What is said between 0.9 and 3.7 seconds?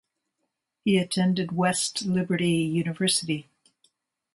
attended West Liberty University.